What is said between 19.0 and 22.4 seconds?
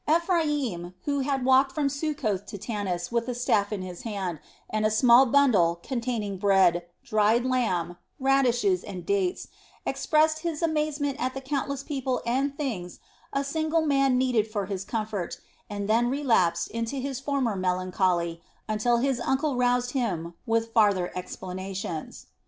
uncle roused him with farther explanations.